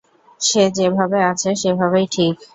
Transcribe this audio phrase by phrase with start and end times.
[0.41, 2.35] সে যেভাবে আছে সেভাবেই ঠিক।